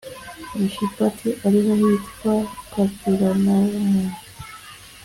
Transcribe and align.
mishipati 0.59 1.29
ari 1.45 1.59
ho 1.65 1.71
hitwa 1.81 2.33
kaperenawumu 2.71 4.05